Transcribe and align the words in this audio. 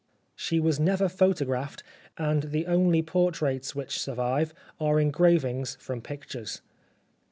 She 0.35 0.59
was 0.59 0.79
never 0.79 1.07
photographed; 1.07 1.83
and 2.17 2.41
the 2.49 2.65
only 2.65 3.03
portraits 3.03 3.75
which 3.75 3.99
survive 4.01 4.51
are 4.79 4.99
engravings 4.99 5.75
from 5.75 6.01
pictures. 6.01 6.63